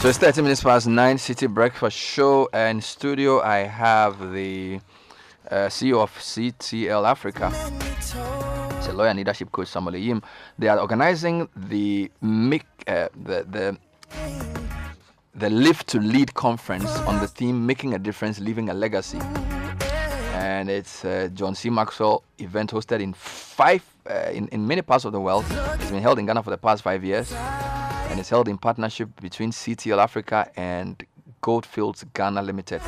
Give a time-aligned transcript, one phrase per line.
[0.00, 3.40] So it's 30 minutes past 9 Citi Breakfast Show and studio.
[3.40, 4.78] I have the
[5.50, 7.50] uh, CEO of CTL Africa.
[8.78, 10.22] It's a lawyer and leadership coach, Samuel Ayim.
[10.56, 13.76] They are organizing the MIC, uh, the, the
[15.34, 19.18] the Live to Lead conference on the theme Making a Difference, Leaving a Legacy.
[20.34, 21.70] And it's uh, John C.
[21.70, 25.44] Maxwell event hosted in five uh, in, in many parts of the world.
[25.80, 27.34] It's been held in Ghana for the past five years
[28.10, 31.04] and is held in partnership between CTL Africa and
[31.40, 32.80] Gold Fields Ghana Limited.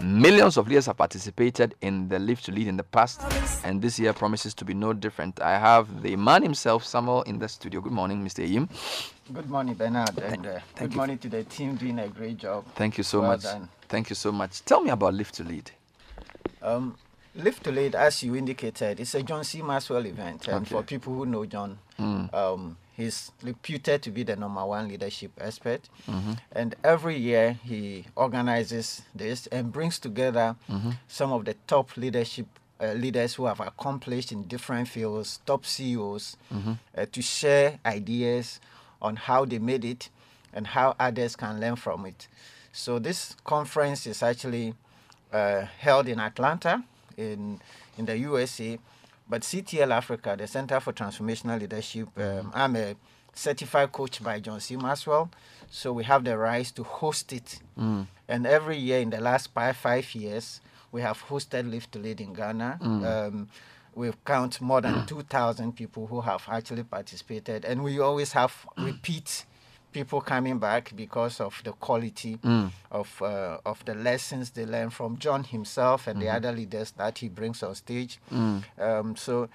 [0.00, 3.20] Millions of leaders have participated in the Live to Lead in the past,
[3.64, 5.40] and this year promises to be no different.
[5.40, 7.80] I have the man himself, Samuel, in the studio.
[7.80, 8.46] Good morning, Mr.
[8.48, 8.68] Ayim.
[9.34, 10.96] Good morning, Bernard, and uh, good you.
[10.96, 12.64] morning to the team doing a great job.
[12.76, 13.42] Thank you so Well much.
[13.42, 13.68] done.
[13.88, 14.64] Thank you so much.
[14.64, 15.70] Tell me about Live to Lead.
[16.62, 16.96] Um,
[17.34, 19.62] Live to Lead, as you indicated, it's a John C.
[19.62, 20.74] Maxwell event, and Okay.
[20.76, 22.32] for people who know John, Mm.
[22.32, 25.88] um, he's reputed to be the number one leadership expert.
[26.08, 26.32] Mm-hmm.
[26.52, 30.90] And every year he organizes this and brings together Mm-hmm.
[31.06, 32.46] some of the top leadership
[32.80, 36.72] uh, leaders who have accomplished in different fields, top CEOs, Mm-hmm.
[36.96, 38.60] uh, to share ideas
[39.00, 40.10] on how they made it
[40.52, 42.26] and how others can learn from it.
[42.72, 44.74] So this conference is actually
[45.32, 46.82] uh, held in Atlanta,
[47.16, 47.60] in
[47.96, 48.78] in the USA.
[49.28, 52.94] But CTL Africa, the Center for Transformational Leadership, um, I'm a
[53.34, 54.76] certified coach by John C.
[54.76, 55.30] Maxwell,
[55.70, 57.60] so we have the rights to host it.
[57.76, 60.60] And every year in the last five five years,
[60.92, 62.78] we have hosted Live to Lead in Ghana.
[62.82, 63.48] Um,
[63.94, 69.44] we count more than 2,000 people who have actually participated, and we always have repeat
[69.92, 72.38] people coming back because of the quality
[72.90, 77.18] of uh, of the lessons they learn from John himself and the other leaders that
[77.18, 78.18] he brings on stage.
[78.30, 79.48] Um, so,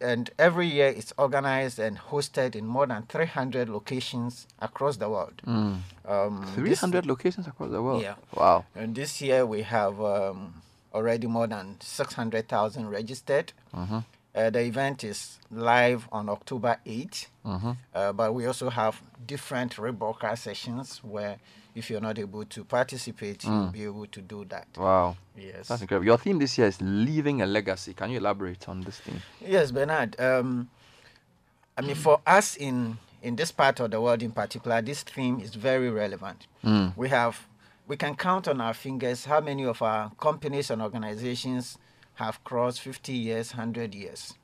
[0.00, 5.40] and every year it's organized and hosted in more than 300 locations across the world.
[5.46, 5.82] Um,
[6.56, 8.02] this- 300 locations across the world.
[8.02, 8.14] Yeah.
[8.34, 8.64] Wow.
[8.74, 10.62] and this year we have um,
[10.94, 13.52] already more than 600,000 registered.
[14.34, 17.26] Uh, the event is live on October 8th,
[17.94, 21.36] uh, but we also have different rebroadcast sessions where
[21.74, 24.66] if you're not able to participate, you'll be able to do that.
[24.76, 25.16] Wow.
[25.36, 25.68] Yes.
[25.68, 26.06] That's incredible.
[26.06, 27.92] Your theme this year is leaving a legacy.
[27.94, 29.20] Can you elaborate on this theme?
[29.40, 30.18] Yes, Bernard.
[30.20, 30.68] Um,
[31.76, 35.40] I mean, for us in in this part of the world in particular, this theme
[35.40, 36.46] is very relevant.
[36.96, 37.46] We have
[37.88, 41.78] we can count on our fingers how many of our companies and organizations
[42.20, 44.34] have crossed 50 years, 100 years.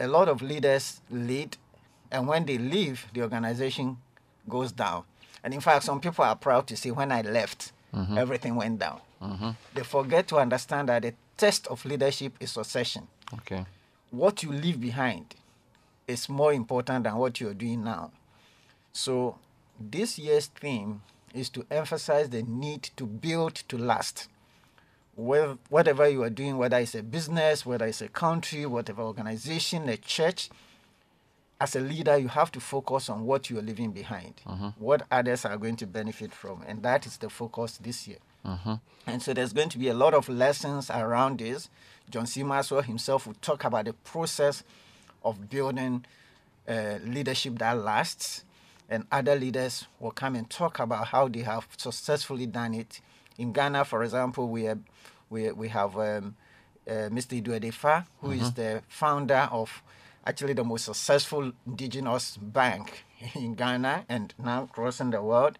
[0.00, 1.56] A lot of leaders lead,
[2.10, 3.96] and when they leave, the organization
[4.48, 5.04] goes down.
[5.44, 8.18] And in fact, some people are proud to say, when I left, mm-hmm.
[8.18, 9.00] everything went down.
[9.22, 9.50] Mm-hmm.
[9.74, 13.64] They forget to understand that the test of leadership is succession Okay.
[14.10, 15.34] what you leave behind
[16.06, 18.10] is more important than what you're doing now.
[18.92, 19.38] So,
[19.78, 21.02] this year's theme
[21.34, 24.28] is to emphasize the need to build to last.
[25.16, 29.96] Whatever you are doing, whether it's a business, whether it's a country, whatever organization, a
[29.96, 30.50] church,
[31.58, 34.34] as a leader, you have to focus on what you are leaving behind,
[34.78, 36.62] what others are going to benefit from.
[36.66, 38.18] And that is the focus this year.
[39.06, 41.70] And so there's going to be a lot of lessons around this.
[42.10, 42.42] John C.
[42.42, 44.62] Maxwell himself will talk about the process
[45.24, 46.04] of building
[46.68, 48.44] uh, leadership that lasts.
[48.90, 53.00] And other leaders will come and talk about how they have successfully done it.
[53.38, 54.78] In Ghana, for example, we have,
[55.30, 56.36] we, we have um,
[56.88, 57.38] uh, Mr.
[57.38, 59.82] Edward Effah, who is the founder of
[60.26, 65.58] actually the most successful indigenous bank in Ghana and now crossing the world.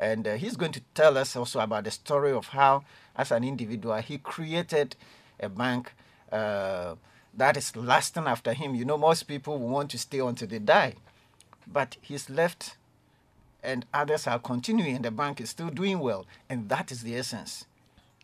[0.00, 2.84] And uh, he's going to tell us also about the story of how,
[3.16, 4.94] as an individual, he created
[5.40, 5.92] a bank
[6.30, 6.94] uh,
[7.34, 8.74] that is lasting after him.
[8.74, 10.94] You know, most people want to stay until they die,
[11.66, 12.76] but he's left,
[13.68, 16.26] and others are continuing, and the bank is still doing well.
[16.48, 17.66] And that is the essence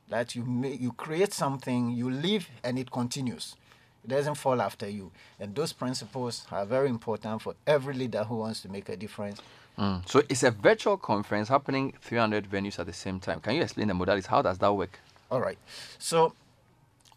[0.08, 3.56] that you make, you create something, you live, and it continues.
[4.04, 5.12] It doesn't fall after you.
[5.40, 9.40] And those principles are very important for every leader who wants to make a difference
[9.78, 10.08] Mm.
[10.08, 13.40] So it's a virtual conference happening 300 venues at the same time.
[13.40, 14.26] Can you explain the modalities?
[14.26, 15.00] How does that work?
[15.30, 15.58] All right.
[15.98, 16.34] So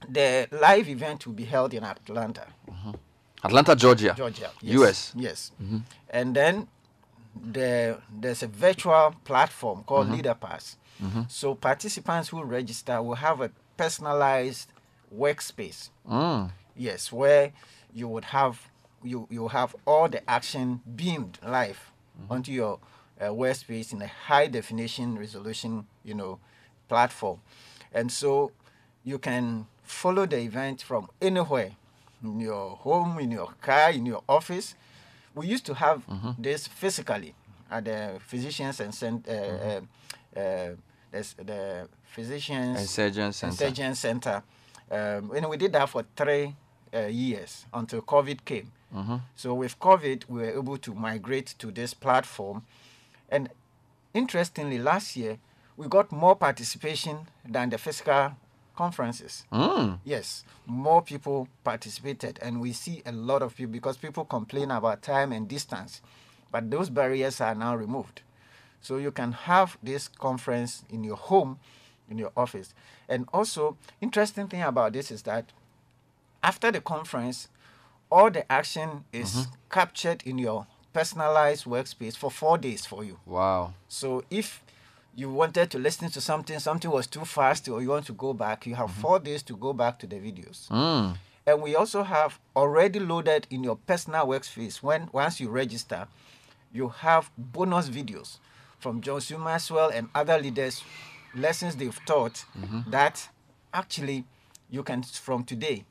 [0.10, 2.48] the live event will be held in Atlanta,
[3.44, 4.14] Atlanta, Georgia.
[4.18, 4.52] Georgia.
[4.62, 5.14] US.
[5.16, 5.52] Yes.
[6.10, 6.68] And then
[7.52, 10.76] the, there's a virtual platform called LeaderPass.
[11.28, 14.70] So participants who register will have a personalized
[15.16, 15.90] workspace.
[16.10, 16.52] Mm.
[16.76, 17.52] Yes, where
[17.94, 18.60] you would have
[19.04, 21.92] you you have all the action beamed live
[22.30, 22.80] onto your
[23.22, 26.40] uh, workspace in a high definition resolution, you know,
[26.90, 27.40] platform,
[27.94, 28.52] and so
[29.04, 31.72] you can follow the event from anywhere,
[32.24, 34.76] in your home, in your car, in your office.
[35.38, 36.02] We used to have
[36.40, 37.34] this physically,
[37.70, 39.82] at the physicians and cent- uh, uh,
[40.40, 40.76] uh,
[41.12, 43.50] there's the physicians And surgeon center.
[43.50, 44.44] and surgeon center.
[44.90, 46.56] Um, and we did that for three
[46.94, 48.72] uh, years until COVID came.
[48.96, 49.22] Mhm.
[49.36, 52.64] So with COVID, we were able to migrate to this platform.
[53.30, 53.50] And
[54.14, 55.38] interestingly, last year
[55.76, 58.32] we got more participation than the physical
[58.78, 59.46] conferences.
[59.52, 60.00] Mm.
[60.06, 65.02] Yes, more people participated, and we see a lot of people because people complain about
[65.02, 66.02] time and distance,
[66.52, 68.22] but those barriers are now removed.
[68.80, 71.60] So you can have this conference in your home,
[72.10, 72.74] in your office.
[73.10, 75.52] And also, interesting thing about this is that
[76.44, 77.50] after the conference,
[78.10, 83.20] all the action is captured in your personalized workspace for four days for you.
[83.26, 83.74] Wow.
[83.88, 84.64] So if
[85.18, 88.34] you wanted to listen to something, something was too fast, or you want to go
[88.34, 90.68] back, you have four days to go back to the videos.
[90.70, 91.18] Mm.
[91.48, 94.84] And we also have already loaded in your personal workspace.
[94.84, 96.08] When once you register,
[96.72, 98.38] you have bonus videos
[98.78, 99.36] from John C.
[99.38, 100.84] Maxwell and other leaders,
[101.34, 102.46] lessons they've taught
[102.88, 103.28] that
[103.74, 104.24] actually
[104.70, 105.84] you can from today,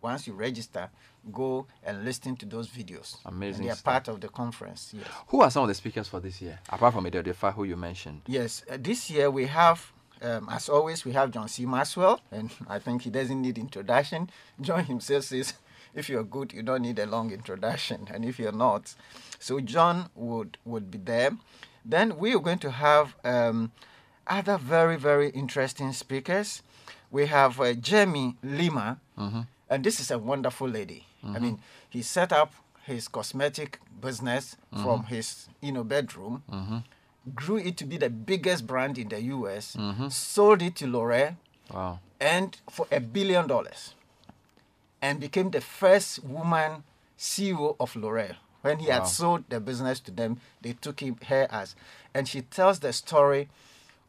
[0.00, 0.90] once you register,
[1.32, 3.16] go and listen to those videos.
[3.24, 4.92] Amazing And they are part of the conference.
[4.96, 5.06] Yes.
[5.28, 7.76] Who are some of the speakers for this year, apart from Edward Effah, who you
[7.76, 8.22] mentioned?
[8.26, 11.66] Yes, uh, this year we have, um, as always, we have John C.
[11.66, 14.30] Maxwell, and I think he doesn't need introduction.
[14.60, 15.54] John himself says,
[15.94, 18.94] if you're good, you don't need a long introduction, and if you're not,
[19.38, 21.32] so John would would be there.
[21.84, 23.72] Then we are going to have um,
[24.26, 26.62] other very very interesting speakers.
[27.10, 29.00] We have uh, Jamie Lima,
[29.70, 31.06] and this is a wonderful lady.
[31.22, 31.42] I mm-hmm.
[31.42, 31.58] mean,
[31.88, 32.52] he set up
[32.82, 34.82] his cosmetic business mm-hmm.
[34.82, 36.78] from his you know bedroom mm-hmm.
[37.34, 39.76] grew it to be the biggest brand in the US,
[40.08, 41.36] sold it to L'Oreal,
[41.72, 42.00] Wow.
[42.20, 43.94] and for a billion dollars,
[45.00, 46.82] and became the first woman
[47.18, 48.36] CEO of L'Oreal.
[48.62, 48.94] When he Wow.
[48.94, 51.76] had sold the business to them, they took him her as,
[52.12, 53.48] and she tells the story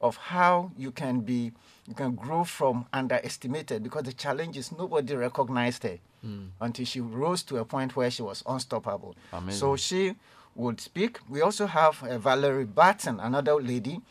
[0.01, 1.51] of how you can be,
[1.87, 5.97] you can grow from underestimated because the challenge is nobody recognized her
[6.59, 9.15] until she rose to a point where she was unstoppable.
[9.51, 10.15] So she
[10.55, 11.17] would speak.
[11.27, 14.01] We also have uh, Valerie Burton, another lady,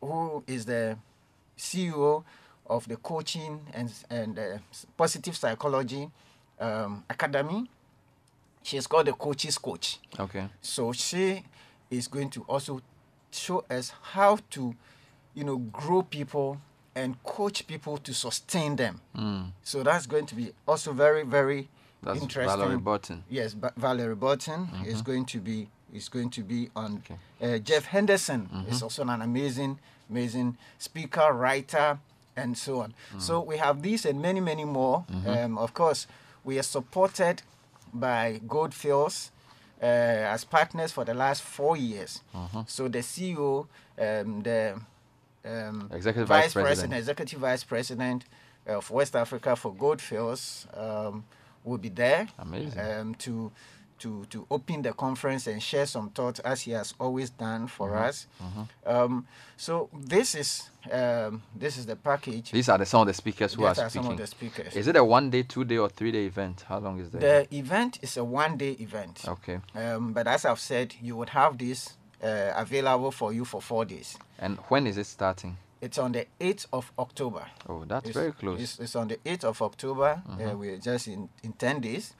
[0.00, 0.98] who is the
[1.56, 2.24] CEO
[2.66, 4.58] of the coaching and and uh,
[4.96, 6.10] positive psychology
[6.60, 7.70] um, academy.
[8.62, 9.98] She's called the coach's coach.
[10.18, 10.46] Okay.
[10.60, 11.42] So she
[11.90, 12.80] is going to also
[13.30, 14.74] show us how to,
[15.34, 16.58] you know, grow people
[16.94, 19.00] and coach people to sustain them.
[19.16, 19.52] Mm.
[19.62, 21.68] So that's going to be also very very
[22.02, 22.58] That's interesting.
[22.58, 23.24] Valerie Button.
[23.30, 27.02] Yes, ba- Valerie Burton is going to be is going to be on.
[27.04, 27.18] Okay.
[27.40, 29.78] Uh, Jeff Henderson is also an amazing,
[30.10, 31.98] amazing speaker, writer,
[32.36, 32.94] and so on.
[33.18, 35.04] So we have these and many, many more.
[35.26, 36.06] Um, of course,
[36.44, 37.42] we are supported
[37.92, 39.30] by Gold Fields
[39.80, 39.86] uh,
[40.34, 42.22] as partners for the last four years.
[42.66, 43.66] So the CEO,
[43.98, 44.80] um, the
[45.44, 46.64] um, Executive Vice President.
[46.66, 48.24] President, Executive Vice President
[48.66, 51.24] of West Africa for Gold Fields um,
[51.64, 52.80] will be there Amazing.
[52.80, 53.52] um, to
[53.98, 57.90] to to open the conference and share some thoughts as he has always done for
[57.90, 58.02] Mm-hmm.
[58.08, 58.26] us.
[58.84, 62.50] Um, so this is um, this is the package.
[62.50, 64.10] These are the, some of the speakers who These are are some speaking.
[64.12, 64.74] of the speakers.
[64.76, 66.64] Is it a one day, two day, or three day event?
[66.68, 69.24] How long is the The event is a one-day event.
[69.28, 69.60] Okay.
[69.76, 73.84] Um, but as I've said, you would have this uh, available for you for four
[73.84, 74.16] days.
[74.38, 75.56] And when is it starting?
[75.80, 77.44] It's on the 8th of October.
[77.68, 78.58] Oh, that's It's- very close.
[78.60, 80.22] It's, it's on the 8th of October.
[80.28, 82.14] Uh, we're just in, in 10 days.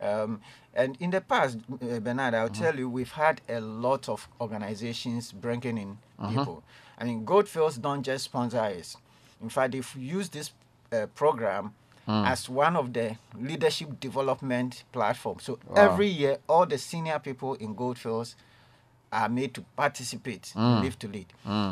[0.00, 0.40] Um,
[0.72, 5.32] and in the past, uh, Bernard, I'll tell you, we've had a lot of organizations
[5.32, 5.98] bringing in
[6.30, 6.62] people.
[6.96, 8.96] I mean, Gold Fields don't just sponsor us.
[9.42, 10.52] In fact, they've used this
[10.92, 11.74] uh, program
[12.06, 15.42] as one of the leadership development platforms.
[15.44, 15.74] So Wow.
[15.92, 18.34] every year, all the senior people in Gold Fields
[19.12, 21.26] are made to participate in Live to Lead.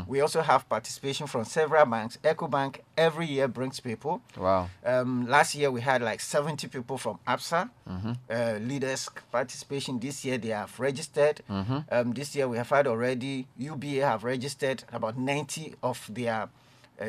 [0.07, 2.19] We also have participation from several banks.
[2.25, 4.23] EcoBank every year brings people.
[4.37, 4.69] Wow.
[4.85, 8.12] Um, last year we had like 70 people from Absa Mm-hmm.
[8.28, 9.99] uh, leaders participation.
[10.00, 11.40] This year they have registered.
[11.49, 11.78] Mm-hmm.
[11.90, 16.49] Um, this year we have had already UBA have registered about 90 of their
[17.00, 17.07] uh,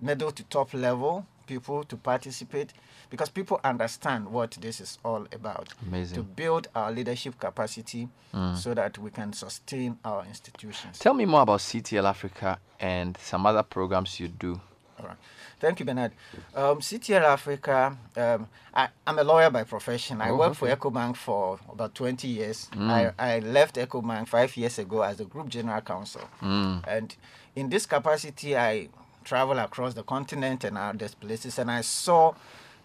[0.00, 2.72] middle to top level people to participate
[3.10, 5.68] because people understand what this is all about
[6.14, 8.08] to build our leadership capacity
[8.56, 10.98] so that we can sustain our institutions.
[10.98, 14.60] Tell me more about CTL Africa and some other programs you do.
[15.00, 15.16] All right.
[15.60, 16.12] Thank you, Bernard.
[16.54, 20.20] Um, CTL Africa, um, I, I'm a lawyer by profession.
[20.20, 20.76] I Oh, worked for okay.
[20.76, 22.68] EcoBank for about 20 years.
[22.78, 26.22] I, I left EcoBank five years ago as the Group General Counsel.
[26.40, 27.14] And
[27.56, 28.88] in this capacity, I
[29.24, 32.34] travel across the continent and other places, and I saw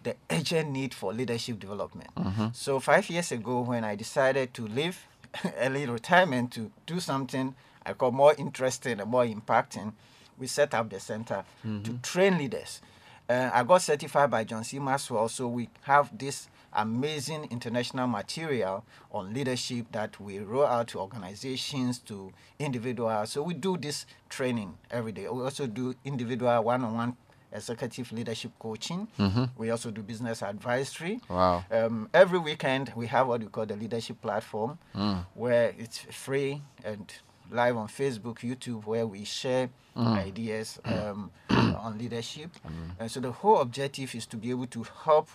[0.03, 2.10] the urgent need for leadership development.
[2.53, 5.06] So five years ago, when I decided to leave
[5.60, 9.94] early retirement to do something I call more interesting and more impacting,
[10.38, 12.82] we set up the center to train leaders.
[13.27, 14.79] Uh, I got certified by John C.
[14.79, 21.00] Maxwell, so we have this amazing international material on leadership that we roll out to
[21.00, 23.32] organizations, to individuals.
[23.32, 25.27] So we do this training every day.
[25.29, 27.18] We also do individual one-on-one
[27.51, 29.08] executive leadership coaching.
[29.18, 29.46] Mm-hmm.
[29.58, 31.20] We also do business advisory.
[31.29, 31.63] Wow.
[31.72, 35.25] Um, every weekend we have what we call the leadership platform, mm.
[35.34, 37.12] where it's free and
[37.51, 40.08] live on Facebook, YouTube, where we share mm.
[40.18, 41.10] ideas mm.
[41.10, 42.51] um, on leadership.
[43.00, 45.29] And so the whole objective is to be able to help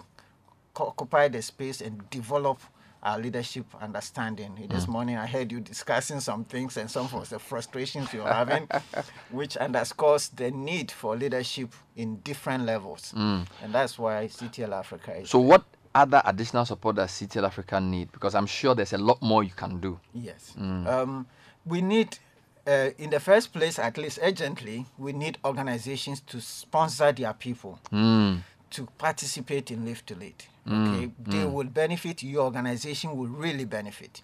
[0.77, 2.59] occupy the space and develop
[3.05, 4.67] our leadership understanding.
[4.71, 8.69] This morning I heard you discussing some things and some of the frustrations you're having,
[9.31, 13.13] which underscores the need for leadership in different levels.
[13.15, 15.31] And that's why CTL Africa is.
[15.31, 18.11] So, what other additional support does CTL Africa need?
[18.11, 20.01] Because I'm sure there's a lot more you can do.
[20.15, 20.55] Yes.
[20.59, 21.27] Um,
[21.67, 22.19] we need,
[22.67, 27.79] uh, in the first place, at least urgently, we need organizations to sponsor their people
[27.91, 30.45] to participate in Live to Lead.
[30.67, 32.23] Okay, they will benefit.
[32.23, 34.23] Your organization will really benefit.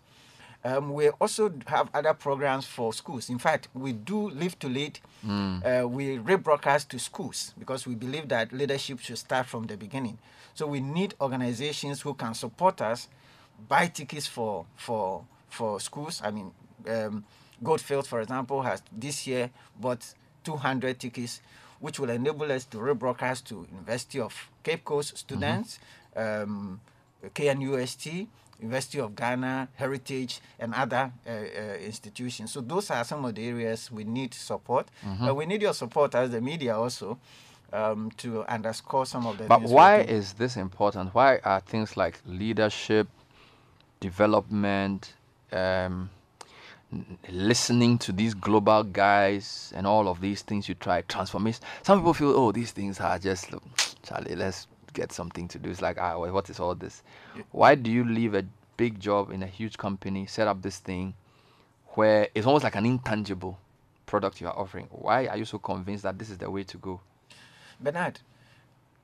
[0.62, 3.30] Um, we also have other programs for schools.
[3.30, 5.00] In fact, we do Live to Lead.
[5.64, 10.18] Uh, we rebroadcast to schools because we believe that leadership should start from the beginning.
[10.54, 13.08] So we need organizations who can support us,
[13.68, 16.20] buy tickets for for for schools.
[16.22, 16.50] I mean,
[16.88, 17.24] um,
[17.62, 21.40] Goldfield, for example, has this year bought 200 tickets,
[21.80, 25.78] which will enable us to rebroadcast to University of Cape Coast students,
[26.16, 26.80] um,
[27.34, 28.26] KNUST,
[28.60, 32.52] University of Ghana, Heritage, and other uh, uh, institutions.
[32.52, 34.88] So those are some of the areas we need support.
[35.26, 37.18] Uh, we need your support as the media also
[37.72, 39.44] um, to underscore some of the.
[39.44, 41.14] But why is this important?
[41.14, 43.08] Why are things like leadership,
[44.00, 45.14] development,
[45.52, 46.10] um,
[47.30, 51.62] listening to these global guys, and all of these things you try transformation?
[51.82, 53.50] Some people feel, oh, these things are just,
[54.02, 55.70] Charlie, let's get something to do.
[55.70, 57.02] It's like, ah, what is all this?
[57.50, 58.44] Why do you leave a
[58.76, 61.14] big job in a huge company, set up this thing,
[61.94, 63.58] where it's almost like an intangible
[64.06, 64.86] product you are offering?
[64.90, 67.00] Why are you so convinced that this is the way to go?
[67.80, 68.20] Bernard,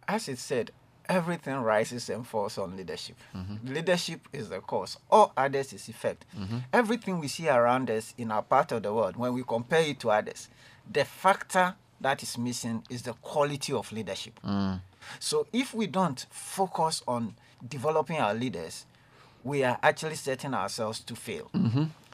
[0.06, 0.70] as it said,
[1.08, 3.16] everything rises and falls on leadership.
[3.64, 4.98] Leadership is the cause.
[5.10, 6.24] All others is effect.
[6.72, 10.00] Everything we see around us in our part of the world, when we compare it
[10.00, 10.48] to others,
[10.90, 14.38] the factor that is missing is the quality of leadership.
[15.20, 17.34] So if we don't focus on
[17.66, 18.86] developing our leaders,
[19.44, 21.50] we are actually setting ourselves to fail.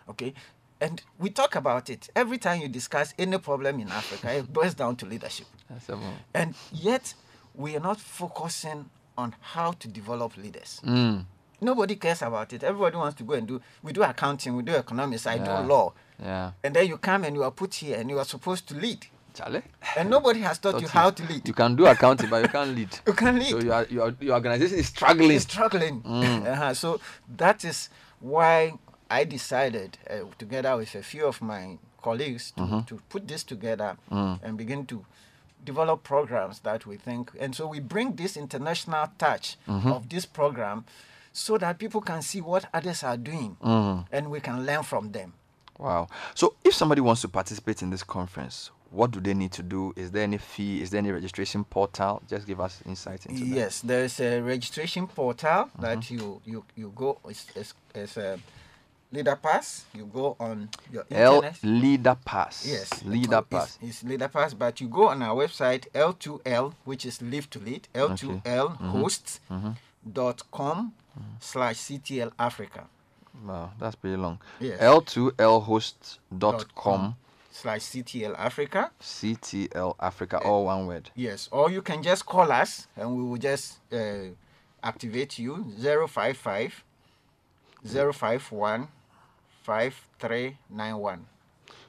[0.09, 0.35] Okay.
[0.81, 4.75] And we talk about it every time you discuss any problem in Africa, it boils
[4.75, 5.47] down to leadership.
[5.71, 5.99] That's a
[6.35, 7.15] And yet,
[7.55, 10.81] we are not focusing on how to develop leaders.
[10.85, 11.25] Mm.
[11.61, 12.65] Nobody cares about it.
[12.65, 13.61] Everybody wants to go and do.
[13.83, 15.63] We do accounting, we do economics, I Yeah.
[15.63, 16.51] do law, Yeah.
[16.65, 19.07] and then you come and you are put here and you are supposed to lead,
[19.35, 19.63] Charlie?
[19.97, 21.47] and nobody has taught you Taught how to lead.
[21.47, 22.89] You can do accounting, but you can't lead.
[23.07, 23.51] You can't lead.
[23.51, 25.33] So your your your organization is struggling.
[25.33, 26.03] It's struggling.
[26.03, 26.47] Mm.
[26.53, 26.75] Uh-huh.
[26.75, 27.01] So
[27.37, 27.89] that is
[28.21, 28.75] why
[29.11, 32.81] I decided, uh, together with a few of my colleagues, to, mm-hmm.
[32.83, 34.41] to put this together mm.
[34.43, 35.05] and begin to
[35.65, 37.31] develop programs that we think.
[37.39, 39.93] And so we bring this international touch mm-hmm.
[39.93, 40.85] of this program
[41.33, 44.07] so that people can see what others are doing mm.
[44.11, 45.35] and we can learn from them.
[45.79, 46.09] Wow.
[46.35, 49.93] So if somebody wants to participate in this conference, what do they need to do?
[49.97, 50.81] Is there any fee?
[50.83, 52.23] Is there any registration portal?
[52.29, 53.57] Just give us insight into that.
[53.57, 56.15] Yes, there's a registration portal that mm-hmm.
[56.15, 58.39] you, you, you go, it's, it's, it's a
[59.11, 59.87] Leader Pass.
[59.95, 61.59] You go on your L internet.
[61.63, 62.67] Leader Pass.
[62.67, 63.79] Yes, Leader it's- Pass.
[63.81, 67.89] It's, Leader Pass, but you go on our website L2L, which is Live to Lead,
[67.95, 68.89] L2L mm-hmm.
[68.89, 69.71] hosts mm-hmm.
[70.13, 70.93] dot com
[71.41, 72.87] slash CTL Africa
[73.47, 74.39] Wow, that's pretty long.
[74.61, 74.81] Yes.
[74.81, 77.17] L2lhost.com
[77.53, 78.91] slash CTL Africa.
[79.01, 81.11] CTL Africa, all one word.
[81.15, 84.33] Yes, or you can just call us and we will just uh,
[84.83, 86.83] activate you 055
[87.85, 88.89] 051
[89.63, 91.27] 5391.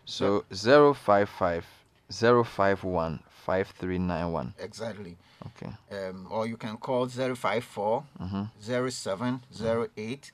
[0.06, 1.66] So 055
[2.12, 4.54] 051 5391.
[4.60, 5.18] Exactly.
[5.48, 5.74] Okay.
[5.92, 8.04] um, or you can call 054
[8.60, 10.32] 0708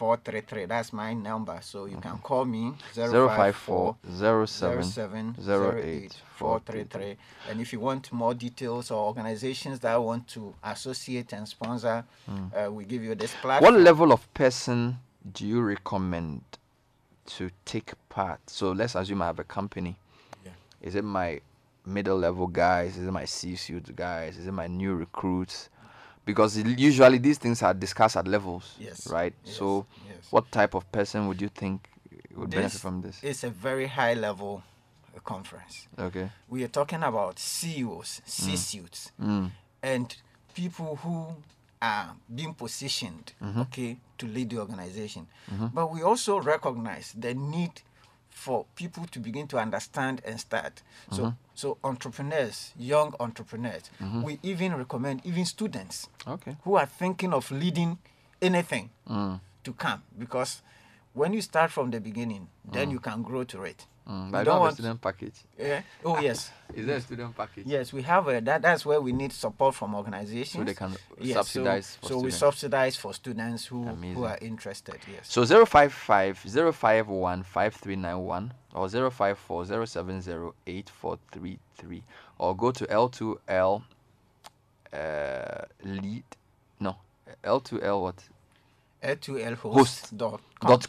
[0.00, 0.64] 433.
[0.64, 1.58] That's my number.
[1.60, 7.16] So you can call me 054 054 07 0708 433.
[7.50, 12.72] And if you want more details or organizations that want to associate and sponsor, uh,
[12.72, 13.74] we give you this platform.
[13.74, 14.96] What level of person
[15.34, 16.40] do you recommend
[17.36, 18.40] to take part?
[18.48, 19.96] So let's assume I have a company.
[20.46, 20.52] Yeah.
[20.80, 21.42] Is it my
[21.84, 22.96] middle level guys?
[22.96, 24.38] Is it my C suite guys?
[24.38, 25.68] Is it my new recruits?
[26.30, 29.34] Because usually these things are discussed at levels, Yes, right?
[29.44, 30.30] yes, So, yes.
[30.30, 31.88] what type of person would you think
[32.36, 33.18] would benefit from this?
[33.22, 34.62] It's a very high level
[35.16, 35.88] uh, conference.
[35.98, 36.30] Okay.
[36.48, 39.50] We are talking about CEOs, C-suits, Mm.
[39.82, 40.16] and
[40.54, 41.26] people who
[41.82, 43.60] are being positioned, Mm-hmm.
[43.62, 45.26] okay, to lead the organization.
[45.74, 47.82] But we also recognize the need
[48.30, 50.82] for people to begin to understand and start.
[51.10, 51.36] So, Mm-hmm.
[51.54, 53.90] so entrepreneurs, young entrepreneurs,
[54.22, 56.56] we even recommend even students Okay.
[56.64, 57.98] who are thinking of leading
[58.40, 59.40] anything Mm.
[59.64, 60.62] to come because
[61.14, 63.86] when you start from the beginning, then you can grow to it.
[64.10, 64.30] Mm.
[64.32, 65.34] But I don't don't have a want- student package.
[65.58, 65.82] Yeah.
[66.04, 66.50] Oh yes.
[66.74, 67.66] Is there a student package?
[67.66, 68.62] Yes, we have a, that.
[68.62, 70.52] That's where we need support from organizations.
[70.52, 74.14] So they can Yes, subsidize So, for so we subsidize for students who Amazing.
[74.16, 74.96] who are interested.
[75.12, 75.30] Yes.
[75.30, 82.02] So 055 051 5391 or 054 070 8433
[82.38, 83.82] or go to L2L
[84.92, 86.24] uh, lead
[86.80, 86.96] no
[87.44, 88.24] L2L what
[89.02, 90.40] L2L Host host dot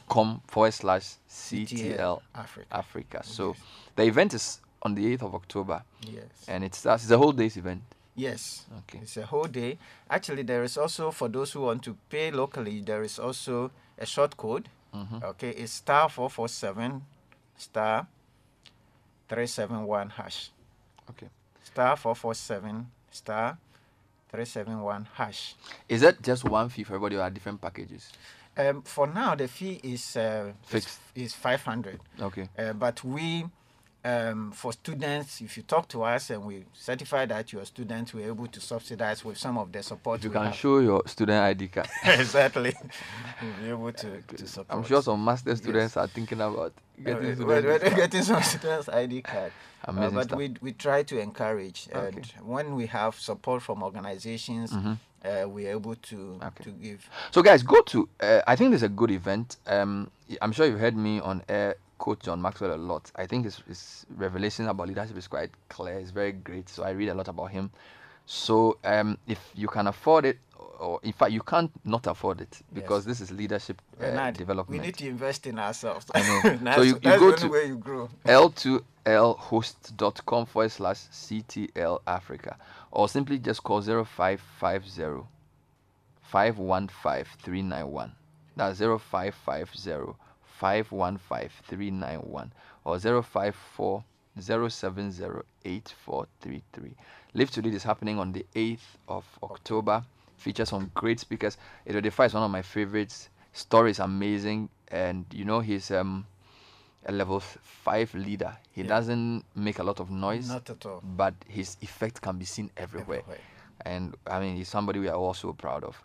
[0.08, 0.42] com.
[0.48, 2.68] forward slash CTL Africa.
[2.72, 3.22] Africa.
[3.24, 3.56] So
[3.96, 6.24] the event is on the 8th of October Yes.
[6.48, 7.82] and it starts it's a whole day's event.
[8.16, 8.66] Yes.
[8.80, 9.00] Okay.
[9.04, 9.78] It's a whole day.
[10.10, 12.82] Actually, there is also for those who want to pay locally.
[12.82, 14.68] There is also a short code.
[14.94, 15.24] Mm-hmm.
[15.24, 17.04] Okay, it's star four four seven,
[17.56, 18.08] star
[19.30, 20.50] three seven one hash.
[21.10, 21.30] Okay.
[21.64, 23.58] Star four four seven, star
[24.32, 25.56] three seven one hash.
[25.90, 28.12] Is that just one fee for everybody or different packages?
[28.58, 31.00] Um, for now, the fee is uh, Fixed.
[31.16, 32.00] Is, is five hundred.
[32.20, 32.50] Okay.
[32.58, 33.46] Uh, but we,
[34.04, 38.28] um, for students, if you talk to us and we certify that your students we're
[38.28, 40.24] able to subsidize with some of the support.
[40.24, 40.56] You can have.
[40.56, 41.88] show your student ID card.
[42.06, 42.74] exactly,
[43.42, 44.68] we'll be able to, to support.
[44.78, 48.42] I'm sure some master students are thinking about getting Uh, student we're, we're getting some
[48.44, 49.52] students' ID card.
[49.84, 50.38] Uh, but stuff.
[50.38, 52.22] we, we try to encourage, and Okay.
[52.44, 56.44] when we have support from organizations, uh, we're able to Mm-hmm.
[56.46, 56.64] Okay.
[56.66, 57.10] to give.
[57.32, 58.08] So, guys, go to.
[58.20, 59.58] Uh, I think this is a good event.
[59.66, 63.12] Um, I'm sure you've heard me on air quote John Maxwell a lot.
[63.16, 66.00] I think his, his revelation about leadership is quite clear.
[66.00, 66.68] It's very great.
[66.68, 67.70] So I read a lot about him.
[68.26, 70.40] So um, if you can afford it,
[70.80, 74.82] or in fact you can't not afford it because this is leadership uh, Bernard, development.
[74.82, 76.08] We need to invest in ourselves.
[76.16, 76.58] I know.
[76.64, 78.10] that's So you- you go to- way you grow.
[78.26, 82.58] l2lhost.com forward slash CTL Africa
[82.92, 85.24] or simply just call 0550
[86.24, 88.12] 515 391.
[88.56, 90.16] That's 0550
[90.62, 92.52] 515 391
[92.86, 94.04] or 054
[94.40, 95.24] 070
[95.66, 96.96] 8433.
[97.34, 100.04] Live to Lead is happening on the 8th of October.
[100.38, 101.58] Features some great speakers.
[101.88, 103.30] Edward Effah is one of my favorites.
[103.54, 106.26] Story is amazing, and you know he's um
[107.08, 108.56] a level five leader.
[108.72, 108.88] He Yeah.
[108.90, 111.02] doesn't make a lot of noise, Not at all.
[111.04, 113.20] but his effect can be seen everywhere.
[113.20, 113.40] Everywhere.
[113.84, 116.02] And I mean, he's somebody we are also proud of.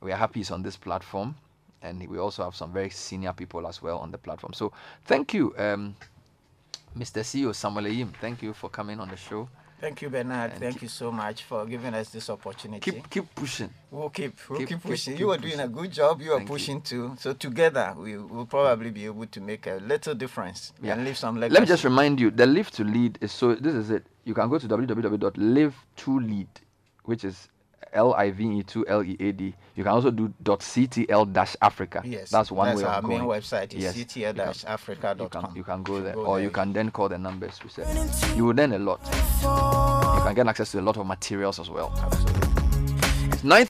[0.00, 1.34] We are happy he's on this platform,
[1.82, 4.52] and we also have some very senior people as well on the platform.
[4.52, 4.72] So
[5.04, 5.94] thank you, um,
[6.96, 7.22] Mr.
[7.22, 8.08] CEO Samuel.
[8.20, 9.48] Thank you for coming on the show.
[9.78, 10.52] Thank you, Bernard.
[10.52, 12.90] And Thank you so much for giving us this opportunity.
[12.90, 13.68] Keep keep pushing.
[13.90, 15.12] We'll keep, we'll keep- keep, keep- pushing.
[15.12, 16.22] keep you are doing a good job.
[16.22, 16.54] You are Thank you.
[16.54, 17.14] pushing too.
[17.20, 20.94] So together, we will probably be able to make a little difference Yeah.
[20.94, 21.52] and leave some legacy.
[21.52, 23.54] Let me just remind you, the live to lead is so.
[23.54, 24.06] This is it.
[24.24, 26.46] You can go to www.live2lead,
[27.04, 27.48] which is
[27.96, 29.54] L I V E 2 L E A D.
[29.74, 32.02] You can also do .ctl dash Africa.
[32.04, 35.18] Yes, that's one that's way our of main website is Yes, you can- ctl-africa.com.
[35.20, 37.70] You can, you can go there, go or you can then call the numbers we
[37.70, 37.86] said.
[38.36, 39.00] You will learn a lot.
[39.42, 41.92] You can get access to a lot of materials as well.
[42.02, 42.45] Absolutely.